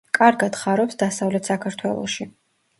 კარგად 0.19 0.57
ხარობს 0.61 0.97
დასავლეთ 1.03 1.53
საქართველოში. 1.53 2.31